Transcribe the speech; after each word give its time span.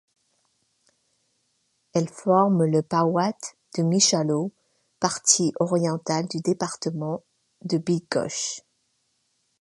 Elle 1.93 2.09
forme 2.09 2.65
le 2.65 2.81
powiat 2.81 3.37
de 3.77 3.83
Michałow, 3.83 4.51
partie 4.99 5.53
orientale 5.59 6.27
du 6.27 6.39
département 6.41 7.21
de 7.65 7.77
Bydgoszcz. 7.77 8.63